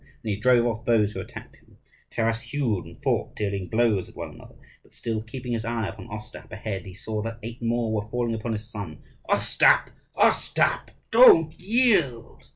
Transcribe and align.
And 0.23 0.31
he 0.31 0.35
drove 0.35 0.65
off 0.65 0.85
those 0.85 1.11
who 1.11 1.19
attacked 1.19 1.57
him. 1.57 1.77
Taras 2.09 2.41
hewed 2.41 2.85
and 2.85 2.99
fought, 3.03 3.35
dealing 3.35 3.67
blows 3.67 4.09
at 4.09 4.15
one 4.15 4.29
after 4.29 4.35
another, 4.37 4.55
but 4.81 4.95
still 4.95 5.21
keeping 5.21 5.51
his 5.53 5.63
eye 5.63 5.89
upon 5.89 6.07
Ostap 6.09 6.51
ahead. 6.51 6.87
He 6.87 6.93
saw 6.95 7.21
that 7.21 7.37
eight 7.43 7.61
more 7.61 7.93
were 7.93 8.09
falling 8.09 8.33
upon 8.33 8.53
his 8.53 8.67
son. 8.67 9.03
"Ostap, 9.29 9.91
Ostap! 10.15 10.89
don't 11.11 11.53
yield!" 11.61 12.49